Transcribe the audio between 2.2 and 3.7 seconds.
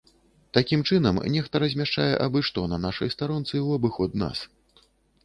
абы-што на нашай старонцы ў